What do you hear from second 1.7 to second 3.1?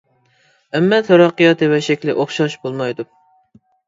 ۋە شەكلى ئوخشاش بولمايدۇ.